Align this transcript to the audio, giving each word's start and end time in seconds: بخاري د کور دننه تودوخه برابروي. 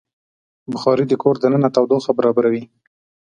بخاري 0.71 1.05
د 1.07 1.13
کور 1.23 1.35
دننه 1.43 1.69
تودوخه 1.75 2.11
برابروي. 2.19 2.63